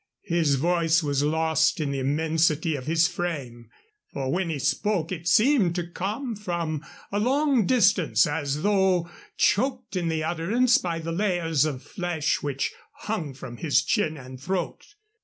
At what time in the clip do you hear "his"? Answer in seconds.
0.25-0.55, 2.87-3.07, 13.57-13.83